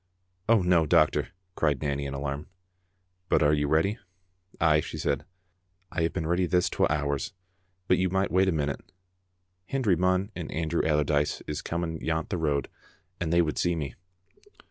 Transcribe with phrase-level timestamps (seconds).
[0.49, 2.47] "Oh, no, doctor," cried Nanny in alarm."
[3.29, 3.99] But you are ready?"
[4.59, 5.25] "Ay," she said,
[5.91, 7.33] "I have been ready this twa hours,
[7.87, 8.91] but you micht wait a minute.
[9.67, 12.67] Hendry Munn and An drew Allardyce is coming yont the road,
[13.19, 13.93] and they would see me."